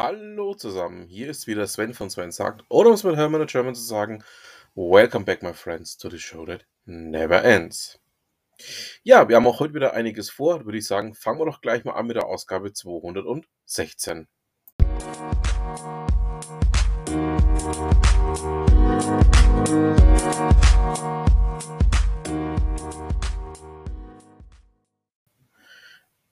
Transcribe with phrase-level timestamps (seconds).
[0.00, 3.50] Hallo zusammen, hier ist wieder Sven von Sven sagt, oder um es mit Hermann und
[3.50, 4.22] German zu sagen,
[4.76, 7.98] Welcome back my friends to the show that never ends.
[9.02, 11.84] Ja, wir haben auch heute wieder einiges vor, würde ich sagen, fangen wir doch gleich
[11.84, 14.28] mal an mit der Ausgabe 216.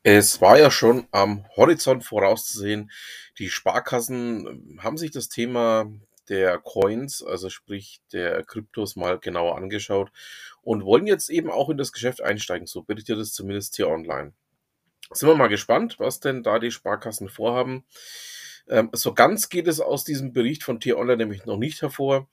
[0.09, 2.93] Es war ja schon am Horizont vorauszusehen,
[3.41, 5.91] die Sparkassen ähm, haben sich das Thema
[6.29, 10.13] der Coins, also sprich der Kryptos, mal genauer angeschaut
[10.63, 12.69] und wollen jetzt eben auch in das Geschäft einsteigen.
[12.69, 14.33] So berichtet es zumindest hier online.
[15.11, 17.85] Sind wir mal gespannt, was denn da die Sparkassen vorhaben.
[18.69, 22.29] Ähm, so ganz geht es aus diesem Bericht von T-Online nämlich noch nicht hervor,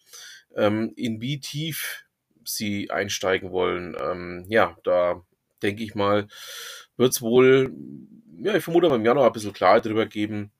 [0.55, 2.05] ähm, in wie tief
[2.46, 3.98] sie einsteigen wollen.
[3.99, 5.24] Ähm, ja, da
[5.63, 6.27] denke ich mal,
[6.97, 7.73] wird es wohl,
[8.40, 10.51] ja, ich vermute im Januar ein bisschen Klarheit darüber geben,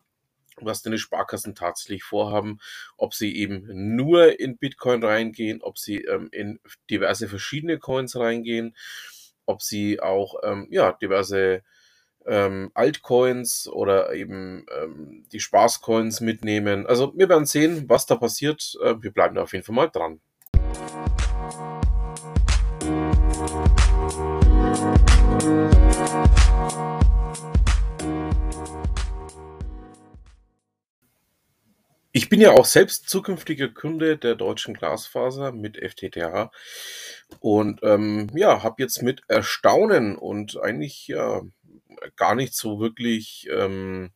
[0.58, 2.60] was denn die Sparkassen tatsächlich vorhaben,
[2.98, 8.76] ob sie eben nur in Bitcoin reingehen, ob sie ähm, in diverse verschiedene Coins reingehen,
[9.46, 11.64] ob sie auch ähm, ja, diverse
[12.26, 16.88] ähm, Altcoins oder eben ähm, die Spaßcoins mitnehmen.
[16.88, 18.78] Also wir werden sehen, was da passiert.
[18.82, 20.22] Äh, wir bleiben da auf jeden Fall mal dran.
[32.34, 36.50] Bin ja auch selbst zukünftiger Kunde der Deutschen Glasfaser mit FTTH
[37.40, 41.44] und ähm, ja, habe jetzt mit Erstaunen und eigentlich ja
[42.16, 44.10] gar nicht so wirklich ähm,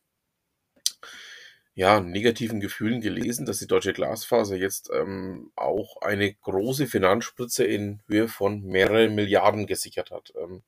[1.76, 8.02] ja, negativen Gefühlen gelesen, dass die Deutsche Glasfaser jetzt ähm, auch eine große Finanzspritze in
[8.08, 10.34] Höhe von mehreren Milliarden gesichert hat.
[10.42, 10.64] Ähm,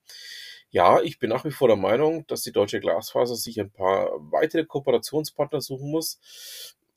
[0.70, 4.08] ja, ich bin nach wie vor der Meinung, dass die Deutsche Glasfaser sich ein paar
[4.30, 6.20] weitere Kooperationspartner suchen muss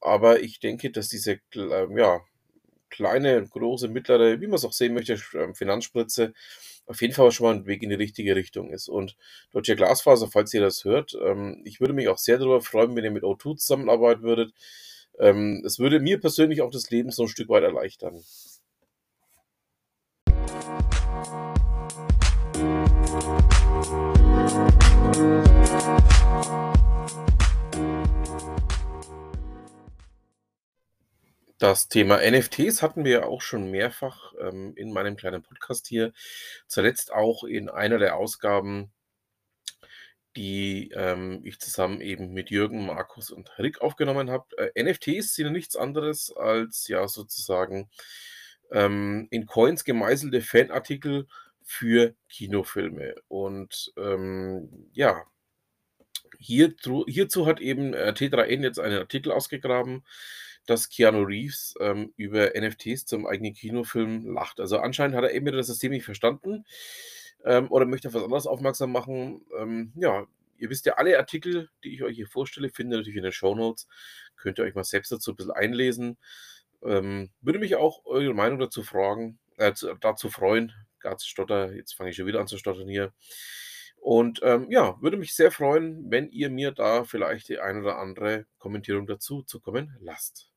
[0.03, 2.21] aber ich denke, dass diese ähm, ja,
[2.89, 6.33] kleine, große, mittlere, wie man es auch sehen möchte, ähm, Finanzspritze
[6.85, 8.89] auf jeden Fall schon mal ein Weg in die richtige Richtung ist.
[8.89, 9.15] Und
[9.51, 13.05] Deutsche Glasfaser, falls ihr das hört, ähm, ich würde mich auch sehr darüber freuen, wenn
[13.05, 14.53] ihr mit O2 zusammenarbeiten würdet.
[15.15, 18.23] Es würde mir persönlich auch das Leben so ein Stück weit erleichtern.
[31.63, 36.11] Das Thema NFTs hatten wir ja auch schon mehrfach ähm, in meinem kleinen Podcast hier.
[36.67, 38.91] Zuletzt auch in einer der Ausgaben,
[40.35, 44.45] die ähm, ich zusammen eben mit Jürgen, Markus und Rick aufgenommen habe.
[44.57, 47.89] Äh, NFTs sind nichts anderes als ja sozusagen
[48.69, 51.27] ähm, in Coins gemeißelte Fanartikel
[51.61, 53.15] für Kinofilme.
[53.29, 55.23] Und ähm, ja,
[56.39, 60.03] hierzu, hierzu hat eben äh, T3N jetzt einen Artikel ausgegraben
[60.65, 64.59] dass Keanu Reeves ähm, über NFTs zum eigenen Kinofilm lacht.
[64.59, 66.65] Also anscheinend hat er eben das System nicht verstanden
[67.45, 69.45] ähm, oder möchte auf was anderes aufmerksam machen.
[69.57, 70.25] Ähm, ja,
[70.57, 73.31] ihr wisst ja, alle Artikel, die ich euch hier vorstelle, findet ihr natürlich in den
[73.31, 73.87] Show Notes.
[74.37, 76.17] Könnt ihr euch mal selbst dazu ein bisschen einlesen.
[76.83, 80.73] Ähm, würde mich auch eure Meinung dazu fragen, äh, dazu freuen.
[80.99, 83.13] Ganz stotter, jetzt fange ich schon wieder an zu stottern hier.
[83.97, 87.97] Und ähm, ja, würde mich sehr freuen, wenn ihr mir da vielleicht die ein oder
[87.99, 90.52] andere Kommentierung dazu zukommen lasst.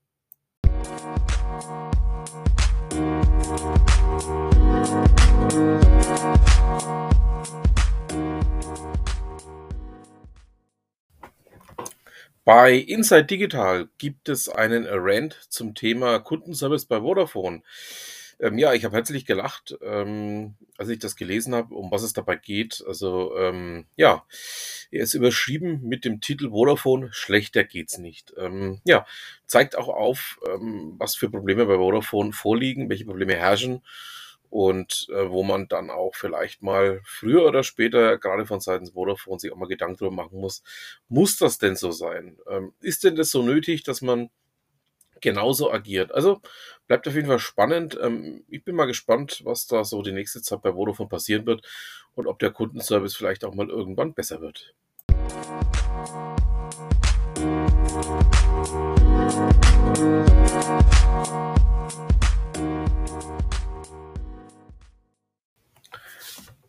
[12.47, 17.63] Bei Inside Digital gibt es einen Rant zum Thema Kundenservice bei Vodafone.
[18.39, 22.13] Ähm, ja, ich habe herzlich gelacht, ähm, als ich das gelesen habe, um was es
[22.13, 22.85] dabei geht.
[22.87, 24.25] Also ähm, ja,
[24.91, 28.35] er ist überschrieben mit dem Titel Vodafone, schlechter geht's nicht.
[28.37, 29.07] Ähm, ja,
[29.47, 33.83] zeigt auch auf, ähm, was für Probleme bei Vodafone vorliegen, welche Probleme herrschen
[34.51, 39.39] und äh, wo man dann auch vielleicht mal früher oder später, gerade von Seiten Vodafone,
[39.39, 40.62] sich auch mal Gedanken darüber machen muss,
[41.09, 42.39] muss das denn so sein?
[42.50, 44.31] Ähm, ist denn das so nötig, dass man
[45.21, 46.13] genauso agiert.
[46.13, 46.41] Also
[46.87, 47.99] bleibt auf jeden Fall spannend.
[48.01, 51.67] Ähm, ich bin mal gespannt, was da so die nächste Zeit bei Vodafone passieren wird
[52.15, 54.75] und ob der Kundenservice vielleicht auch mal irgendwann besser wird.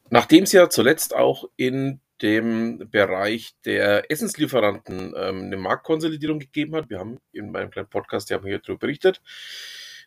[0.10, 6.90] Nachdem es ja zuletzt auch in dem Bereich der Essenslieferanten ähm, eine Marktkonsolidierung gegeben hat.
[6.90, 9.22] Wir haben in meinem kleinen Podcast, ja hier darüber berichtet.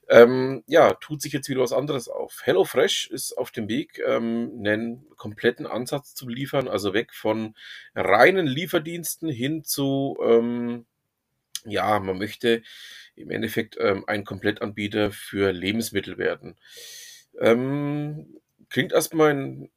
[0.08, 2.40] Ähm, ja, tut sich jetzt wieder was anderes auf.
[2.42, 7.54] HelloFresh ist auf dem Weg, ähm, einen kompletten Ansatz zu liefern, also weg von
[7.94, 10.86] reinen Lieferdiensten hin zu ähm,
[11.64, 12.62] Ja, man möchte
[13.14, 16.56] im Endeffekt, ähm, ein Komplettanbieter für Lebensmittel werden.
[17.38, 19.70] Ähm, klingt erst mal in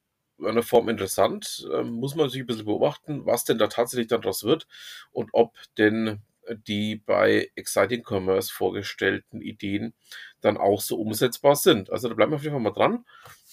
[0.45, 4.21] einer Form interessant, ähm, muss man natürlich 'n bisschen beobachten, was denn da tatsächlich dann
[4.21, 4.67] draus wird
[5.11, 9.93] und ob denn, äh, die bei Exciting Commerce vorgestellten Ideen
[10.41, 11.89] dann auch so umsetzbar sind.
[11.91, 13.05] Also, da bleiben wir auf jeden Fall mal dran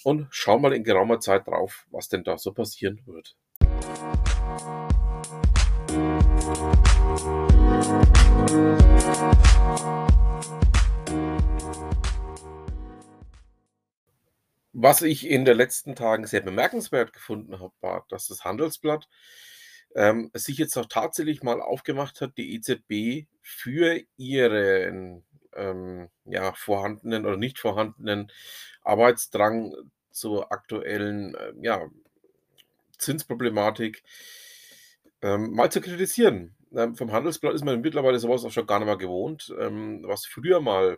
[0.04, 3.37] und schauen mal in geraumer Zeit drauf, was denn da so passieren wird.
[14.82, 19.11] Was ich in den letzten Tagen sehr bemerkenswert gefunden habe, war, dass das Handelsblatt,
[19.94, 25.23] ähm, sich jetzt auch tatsächlich mal aufgemacht hat, die EZB für ihren,
[25.55, 28.32] ähm, ja, vorhandenen oder nicht vorhandenen
[28.82, 29.75] Arbeitsdrang
[30.12, 31.87] zur aktuellen, ähm, ja,
[32.97, 34.03] Zinsproblematik
[35.21, 36.56] ähm, mal zu kritisieren.
[36.75, 40.05] Ähm, vom Handelsblatt ist man mittlerweile so was auch schon gar nicht mehr gewohnt, ähm,
[40.06, 40.97] was früher mal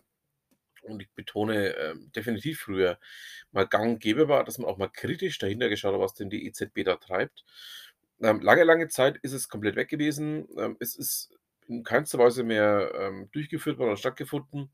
[0.82, 2.98] und ich betone, ähm, definitiv früher
[3.52, 6.30] mal gang und gäbe war, dass man auch mal kritisch dahinter geschaut hat, was denn
[6.30, 7.44] die EZB da treibt.
[8.20, 10.48] Ähm, lange, lange Zeit ist es komplett weg gewesen.
[10.58, 11.32] Ähm, es ist
[11.68, 14.70] in keinster Weise mehr, ähm, durchgeführt worden oder stattgefunden.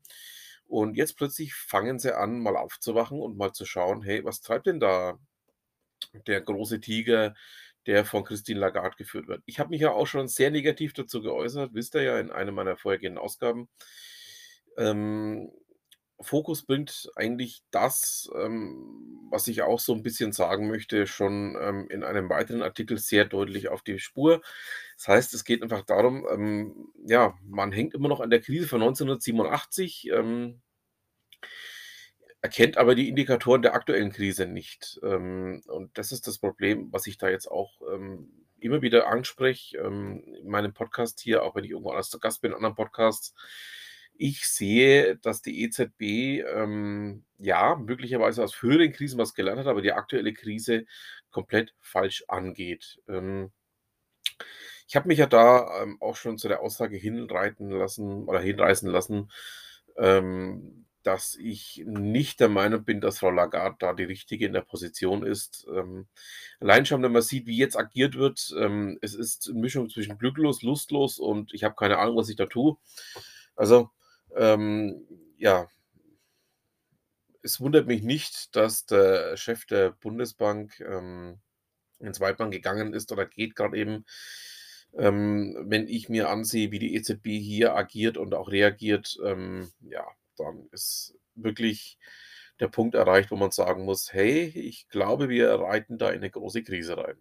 [0.67, 4.67] Und jetzt plötzlich fangen sie an, mal aufzuwachen und mal zu schauen: „Hey, was treibt
[4.67, 5.19] denn da
[6.27, 7.35] der große Tiger,
[7.87, 11.21] der von Christine Lagarde geführt wird?“ Ich habe mich ja auch schon sehr negativ dazu
[11.21, 13.69] geäußert, wisst ihr ja in einer meiner vorhergehenden Ausgaben.
[14.77, 15.51] Ähm,
[16.21, 21.87] Fokus bringt eigentlich das, ähm, was ich auch so 'n bisschen sagen möchte, schon, ähm,
[21.89, 24.41] in einem weiteren Artikel sehr deutlich auf die Spur.
[24.97, 28.67] Das heißt, es geht einfach darum, ähm, ja, man hängt immer noch an der Krise
[28.67, 30.61] von 1987, ähm
[32.41, 34.99] erkennt aber die Indikatoren der aktuellen Krise nicht.
[35.03, 38.29] Ähm, und das ist das Problem, was ich da jetzt auch, ähm,
[38.61, 42.51] immer wieder anspreche, in meinem Podcast hier, auch wenn ich irgendwo anders zu Gast bin
[42.51, 43.33] in anderen Podcasts.
[44.21, 49.81] Ich sehe, dass die EZB, ähm, ja, möglicherweise aus früheren Krisen was gelernt hat, aber
[49.81, 50.85] die aktuelle Krise
[51.31, 52.99] komplett falsch angeht.
[53.07, 53.51] Ähm
[54.91, 58.89] ich habe mich ja da, ähm, auch schon zu der Aussage hinreiten lassen oder hinreißen
[58.89, 59.29] lassen,
[59.97, 64.61] ähm, dass ich nicht der Meinung bin, dass Frau Lagarde da die Richtige in der
[64.61, 65.67] Position ist.
[65.71, 66.07] Ähm,
[66.59, 70.17] allein schon, wenn man sieht, wie jetzt agiert wird, ähm, es ist 'ne Mischung zwischen
[70.17, 72.75] glücklos, lustlos und ich habe keine Ahnung, was ich da tue.
[73.55, 73.91] Also,
[74.35, 75.67] ähm, ja
[77.41, 81.39] es wundert mich nicht, dass der Chef der Bundesbank, ähm,
[81.99, 84.05] ins Weidmann gegangen ist oder geht grad eben.
[84.97, 90.05] Ähm, wenn ich mir ansehe, wie die EZB hier agiert und auch reagiert, ähm, ja,
[90.37, 91.97] dann ist wirklich
[92.59, 96.29] der Punkt erreicht, wo man sagen muss: „Hey, ich glaube, wir reiten da in 'ne
[96.31, 97.17] große Krise rein.“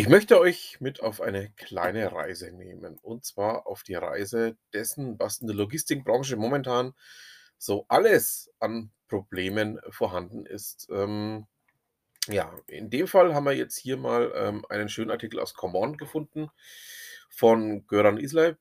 [0.00, 5.18] Ich möchte euch mit auf eine kleine Reise nehmen, und zwar auf die Reise dessen,
[5.18, 6.94] was in der Logistikbranche momentan
[7.58, 10.88] so alles an Problemen vorhanden ist.
[10.90, 11.46] Ähm,
[12.28, 15.98] ja, in dem Fall haben wir jetzt hier mal, ähm, einen schönen Artikel aus Command
[15.98, 16.48] gefunden
[17.28, 18.56] von Göran Isler,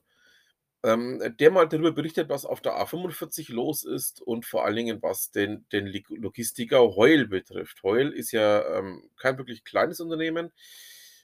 [0.84, 5.02] ähm, der mal darüber berichtet, was auf der A45 los ist und vor allen Dingen,
[5.02, 7.82] was den den Logistiker Heul betrifft.
[7.84, 10.52] Heul ist ja, ähm, kein wirklich kleines Unternehmen,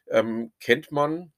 [0.09, 1.31] ähm, kennt man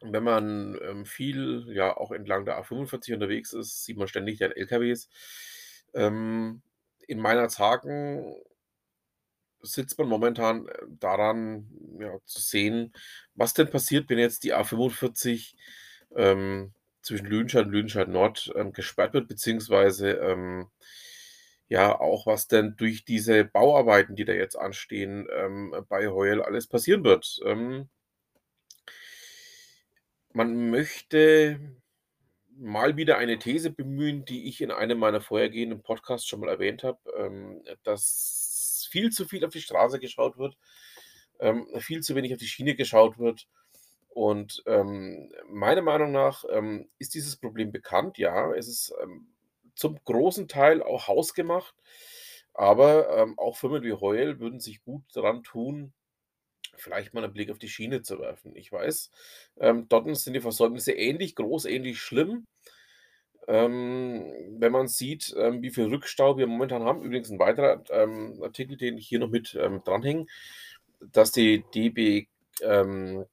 [0.00, 4.52] wenn man, ähm, viel, ja, auch entlang der A45 unterwegs ist, sieht man ständig deren
[4.52, 5.08] LKWs.
[5.94, 6.62] Ähm,
[7.06, 8.34] in Meinerzhagen
[9.60, 11.68] sitzt man momentan, äh, daran,
[12.00, 12.92] ja, zu sehen,
[13.34, 15.56] was denn passiert, wenn jetzt die A45,
[16.16, 20.68] ähm, zwischen Lüdenscheid und Lüdenscheid Nord, ähm, gesperrt wird, beziehungsweise, ähm,
[21.68, 26.66] ja, auch was denn durch diese Bauarbeiten, die da jetzt anstehen, ähm, bei Heul alles
[26.66, 27.40] passieren wird.
[27.44, 27.88] Ähm
[30.32, 31.58] man möchte
[32.56, 36.82] mal wieder eine These bemühen, die ich in einem meiner vorhergehenden Podcasts schon mal erwähnt
[36.84, 40.56] habe, ähm, dass viel zu viel auf die Straße geschaut wird,
[41.40, 43.48] ähm, viel zu wenig auf die Schiene geschaut wird.
[44.08, 48.18] Und, ähm, meiner Meinung nach, ähm, ist dieses Problem bekannt.
[48.18, 48.94] Ja, es ist,
[49.78, 51.74] zum großen Teil auch hausgemacht,
[52.54, 55.94] aber, ähm, auch Firmen wie Heul würden sich gut daran tun,
[56.76, 58.56] vielleicht mal 'nen Blick auf die Schiene zu werfen.
[58.56, 59.10] Ich weiß,
[59.60, 62.46] ähm, dorten sind die Versäumnisse ähnlich groß, ähnlich schlimm.
[63.48, 64.30] Ähm,
[64.60, 68.76] wenn man sieht, ähm, wie viel Rückstau wir momentan haben übrigens 'n weiterer, ähm, Artikel,
[68.76, 70.26] den ich hier noch mit, ähm, dranhänge,
[71.00, 72.26] dass die DB,
[72.62, 73.24] ähm,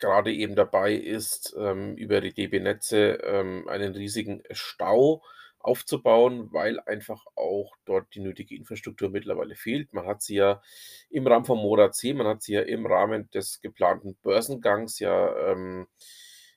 [0.00, 5.22] grade eben dabei ist, ähm, über die DB Netze, ähm, einen riesigen Stau
[5.66, 9.92] aufzubauen, weil einfach auch dort die nötige Infrastruktur mittlerweile fehlt.
[9.92, 10.62] Man hat sie ja
[11.10, 15.52] im Rahmen von Mora C, man hat sie ja im Rahmen des geplanten Börsengangs ja,
[15.52, 15.86] ähm,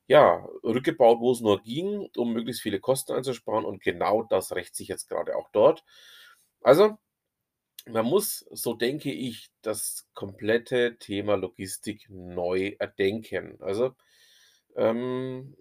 [0.07, 4.75] ja, rückgebaut, wo es nur ging, um möglichst viele Kosten einzusparen und genau das rächt
[4.75, 5.83] sich jetzt gerade auch dort.
[6.61, 6.97] Also,
[7.87, 13.57] man muss, so denke ich, das komplette Thema Logistik neu erdenken.
[13.61, 13.95] Also,
[14.75, 15.55] ähm,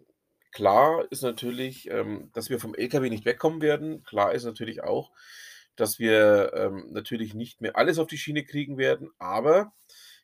[0.53, 4.03] klar ist natürlich, ähm, dass wir vom LKW nicht wegkommen werden.
[4.05, 5.13] Klar ist natürlich auch,
[5.77, 9.73] dass wir, ähm, natürlich nicht mehr alles auf die Schiene kriegen werden, aber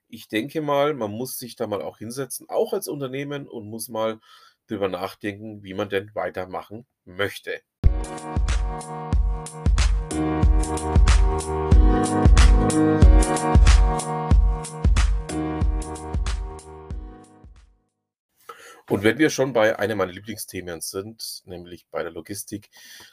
[0.08, 3.88] ich denke mal, man muss sich da mal auch hinsetzen, auch als Unternehmen und muss
[3.88, 4.20] mal
[4.66, 7.60] drüber nachdenken, wie man denn weitermachen möchte.
[18.88, 22.70] Und wenn wir schon bei einem meiner Lieblingsthemen sind, nämlich bei der Logistik,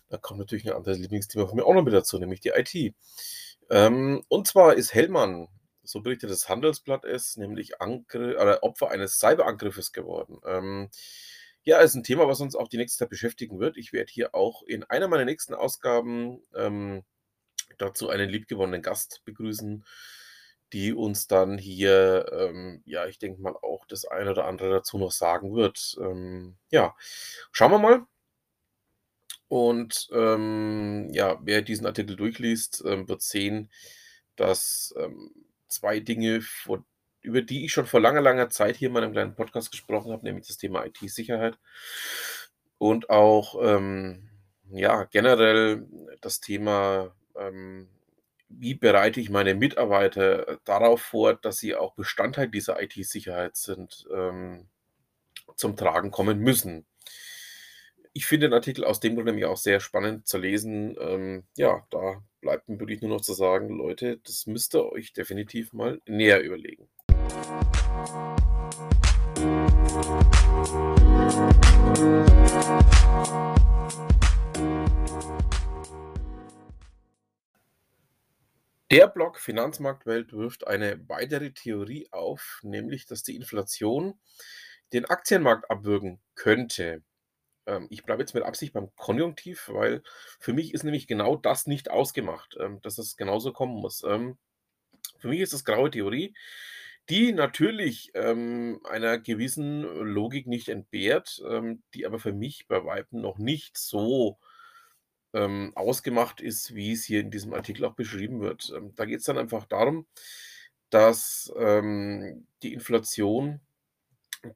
[0.10, 2.94] da kommt natürlich ein anderes Lieblingsthema von mir auch noch mit dazu, nämlich die IT.
[3.70, 5.48] Ähm, und zwar ist Hellmann,
[5.84, 10.40] so berichtet das Handelsblatt es, nämlich Angr oder Opfer eines Cyberangriffes geworden.
[10.46, 10.90] Ähm,
[11.64, 13.78] ja, ist ein Thema, was uns auch die nächste Zeit beschäftigen wird.
[13.78, 17.04] Ich werde hier auch in einer meiner nächsten Ausgaben ähm,
[17.78, 19.86] dazu einen liebgewonnenen Gast begrüßen,
[20.74, 24.98] die uns dann hier, ähm, ja, ich denke mal auch das eine oder andere dazu
[24.98, 25.98] noch sagen wird.
[26.02, 26.96] Ähm, ja,
[27.52, 28.06] schauen wir mal.
[29.48, 33.70] Und ähm, ja, wer diesen Artikel durchliest, ähm, wird sehen,
[34.38, 35.32] dass ähm,
[35.68, 36.86] zwei Dinge, vor,
[37.22, 40.24] über die ich schon vor langer, langer Zeit hier in meinem kleinen Podcast gesprochen habe,
[40.24, 41.58] nämlich das Thema IT-Sicherheit
[42.78, 44.30] und auch ähm,
[44.72, 45.86] ja, generell
[46.22, 47.14] das Thema
[48.58, 54.06] wie bereite ich meine Mitarbeiter äh, darauf vor, dass sie auch Bestandteil dieser IT-Sicherheit sind,
[54.14, 54.68] ähm,
[55.56, 56.86] zum Tragen kommen müssen.
[58.14, 60.96] Ich finde den Artikel aus dem Grund nämlich auch sehr spannend zu lesen.
[61.00, 65.14] Ähm, ja, da bleibt mir wirklich nur noch zu sagen, Leute, das müsst ihr euch
[65.14, 66.90] definitiv mal näher überlegen.
[78.92, 84.20] Der Blog Finanzmarktwelt wirft eine weitere Theorie auf, nämlich dass die Inflation
[84.92, 87.02] den Aktienmarkt abwürgen könnte.
[87.66, 90.04] Ähm, ich bleibe jetzt mit Absicht beim Konjunktiv, weil
[90.42, 94.04] für mich ist nämlich genau das nicht ausgemacht, ähm, dass es genauso kommen muss.
[94.04, 94.38] Ähm,
[95.20, 96.36] für mich ist das graue Theorie,
[97.08, 101.42] die natürlich einer gewissen Logik nicht entbehrt,
[101.94, 104.38] die aber für mich bei Weitem noch nicht so
[105.34, 108.72] ähm, ausgemacht ist, wie es hier in diesem Artikel auch beschrieben wird.
[108.76, 110.06] Ähm, da geht es dann einfach darum,
[110.90, 113.62] dass ähm, die Inflation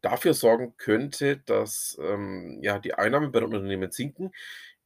[0.01, 4.31] dafür sorgen könnte, dass ähm, ja, die Einnahmen bei den Unternehmen sinken.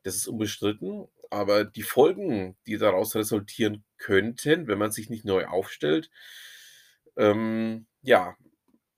[0.03, 5.45] Das ist unbestritten, aber die Folgen, die daraus resultieren könnten, wenn man sich nicht neu
[5.45, 6.09] aufstellt,
[7.17, 8.35] ähm, ja,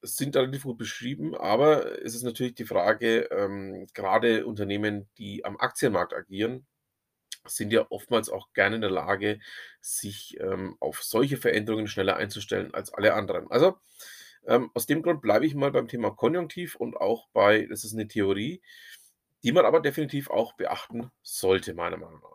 [0.02, 5.56] sind relativ gut beschrieben, aber es ist natürlich die Frage, ähm, gerade Unternehmen, die am
[5.58, 6.66] Aktienmarkt agieren,
[7.46, 9.40] sind ja oftmals auch gerne in der Lage,
[9.80, 13.50] sich, ähm, auf solche Veränderungen schneller einzustellen als alle anderen.
[13.50, 13.78] Also,
[14.46, 17.94] ähm, aus dem Grund bleibe ich mal beim Thema Konjunktiv und auch bei das ist
[17.94, 18.60] eine Theorie,
[19.42, 22.32] die man aber definitiv auch beachten sollte, meiner Meinung nach.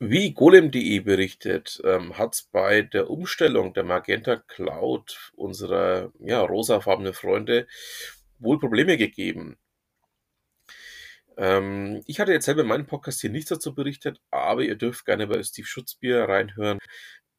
[0.00, 7.12] Wie golem.de berichtet, ähm, hat es bei der Umstellung der Magenta Cloud unserer ja, rosafarbenen
[7.14, 7.68] Freunde
[8.38, 9.56] wohl Probleme gegeben.
[11.36, 15.04] Ähm, ich hatte jetzt selber in meinem Podcast hier nichts dazu berichtet, aber ihr dürft
[15.06, 16.78] gerne bei Steve Schutzbier reinhören.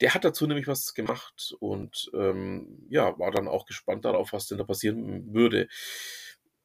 [0.01, 4.47] Der hat dazu nämlich was gemacht und ähm, ja, war dann auch gespannt darauf, was
[4.47, 5.67] denn da passieren würde.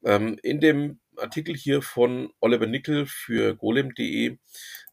[0.03, 4.37] Ähm, in dem Artikel hier von Oliver Nickel für golem.de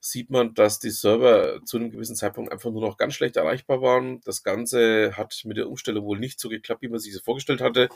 [0.01, 3.83] sieht man, dass die Server zu einem gewissen Zeitpunkt einfach nur noch ganz schlecht erreichbar
[3.83, 4.21] waren.
[4.25, 7.61] Das Ganze hat mit der Umstellung wohl nicht so geklappt, wie man sich das vorgestellt
[7.61, 7.89] hatte.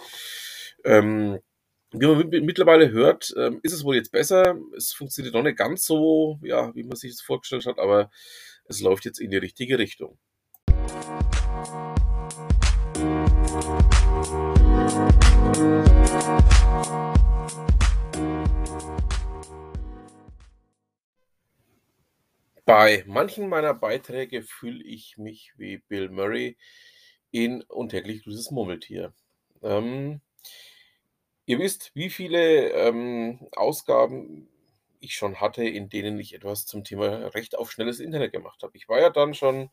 [0.85, 1.39] Ähm,
[1.93, 4.57] wie man mittlerweile hört, ähm, ist es wohl jetzt besser.
[4.77, 8.11] Es funktioniert noch nicht ganz so, ja, wie man sich das vorgestellt hat, aber
[8.65, 10.19] es läuft jetzt in die richtige Richtung.
[22.73, 26.57] Bei manchen meiner Beiträge fühle ich mich wie Bill Murray
[27.31, 29.13] in „Und täglich grüßt das Murmeltier“.
[29.63, 30.23] Ähm,
[31.47, 34.49] ihr wisst, wie viele, ähm, Ausgaben
[35.01, 38.77] ich schon hatte, in denen ich etwas zum Thema Recht auf schnelles Internet gemacht habe.
[38.77, 39.71] Ich war ja dann schon,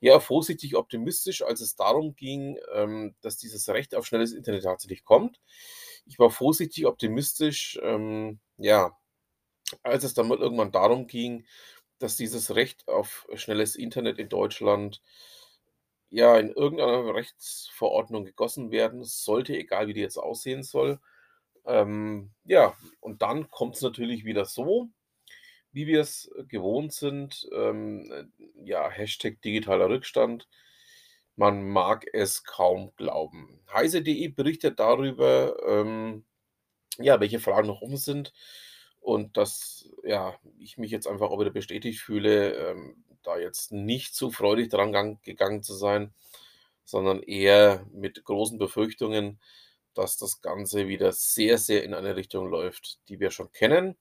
[0.00, 5.04] ja, vorsichtig optimistisch, als es darum ging, ähm, dass dieses Recht auf schnelles Internet tatsächlich
[5.04, 5.40] kommt.
[6.06, 8.96] Ich war vorsichtig optimistisch, ähm, ja,
[9.82, 11.46] als es dann mal irgendwann darum ging,
[11.98, 15.02] dass dieses Recht auf schnelles Internet in Deutschland
[16.10, 21.00] ja in irgendeiner Rechtsverordnung gegossen werden sollte, egal wie die jetzt aussehen soll.
[21.66, 24.88] Ähm, ja, und dann kommt es natürlich wieder so,
[25.72, 27.46] wie wir es gewohnt sind.
[27.52, 28.24] Ähm, äh,
[28.64, 30.48] ja, Hashtag digitaler Rückstand.
[31.36, 33.60] Man mag es kaum glauben.
[33.72, 36.24] Heise.de berichtet darüber, ähm,
[36.98, 38.32] ja, welche Fragen noch offen sind
[39.08, 44.14] und dass, ja, ich mich jetzt einfach auch wieder bestätigt fühle, ähm, da jetzt nicht
[44.14, 46.12] so freudig dran gang gegangen zu sein,
[46.84, 49.40] sondern eher mit großen Befürchtungen,
[49.94, 53.96] dass das Ganze wieder sehr, sehr in eine Richtung läuft, die wir schon kennen,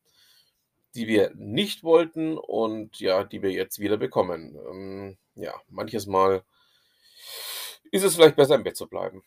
[0.93, 4.57] die wir nicht wollten und ja, die wir jetzt wieder bekommen.
[4.69, 6.43] Ähm, ja, manches Mal
[7.91, 9.23] ist es vielleicht besser, im Bett zu bleiben.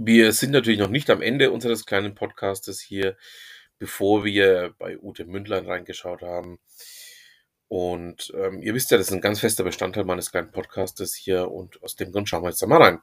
[0.00, 3.18] Wir sind natürlich noch nicht am Ende unseres kleinen Podcastes hier,
[3.78, 6.58] bevor wir bei Ute Mündlein reingeschaut haben.
[7.68, 11.50] Und ähm, ihr wisst ja, das ist ein ganz fester Bestandteil meines kleinen Podcastes hier
[11.50, 13.00] und aus dem Grund schauen wir jetzt da mal rein.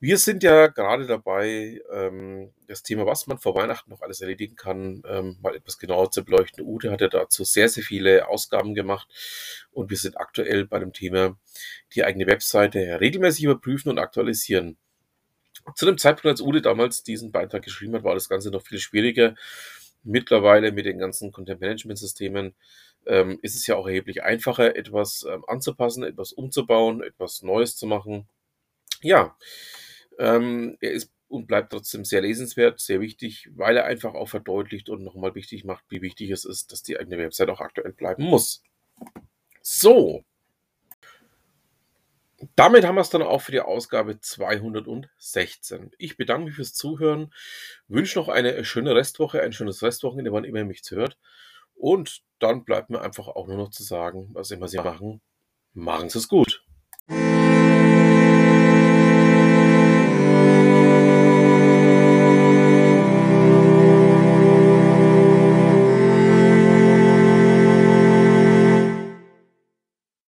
[0.00, 4.54] Wir sind ja gerade dabei, ähm, das Thema, was man vor Weihnachten noch alles erledigen
[4.54, 6.64] kann, ähm, mal etwas genauer zu beleuchten.
[6.64, 9.08] Ute hat ja dazu sehr, sehr viele Ausgaben gemacht
[9.72, 11.36] und wir sind aktuell bei dem Thema
[11.96, 14.76] die eigene Webseite regelmäßig überprüfen und aktualisieren.
[15.74, 18.78] Zu dem Zeitpunkt, als Ute damals diesen Beitrag geschrieben hat, war das Ganze noch viel
[18.78, 19.34] schwieriger.
[20.04, 22.54] Mittlerweile mit den ganzen Content-Management-Systemen
[23.06, 27.86] ähm, ist es ja auch erheblich einfacher, etwas ähm, anzupassen, etwas umzubauen, etwas Neues zu
[27.86, 28.28] machen.
[29.02, 29.36] Ja,
[30.18, 34.88] ähm, er ist und bleibt trotzdem sehr lesenswert, sehr wichtig, weil er einfach auch verdeutlicht
[34.88, 38.24] und nochmal wichtig macht, wie wichtig es ist, dass die eigene Website auch aktuell bleiben
[38.24, 38.62] muss.
[39.60, 40.24] So,
[42.54, 45.90] damit haben wir es dann auch für die Ausgabe 216.
[45.98, 47.34] Ich bedanke mich fürs Zuhören,
[47.88, 51.18] wünsche noch eine schöne Restwoche, ein schönes Restwochenende, wann immer ihr mich zuhört.
[51.74, 55.20] Und dann bleibt mir einfach auch nur noch zu sagen, was immer Sie machen,
[55.74, 56.64] machen Sie es gut.